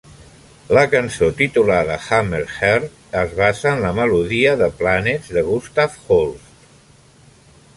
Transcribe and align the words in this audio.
La 0.75 0.83
cançó 0.93 1.27
titulada 1.41 1.97
Hammerheart 2.05 3.13
es 3.21 3.35
basa 3.41 3.75
en 3.75 3.83
la 3.85 3.91
melodia 3.99 4.55
"The 4.63 4.71
Planets" 4.81 5.29
de 5.37 5.45
Gustav 5.51 5.99
Holst. 6.07 6.67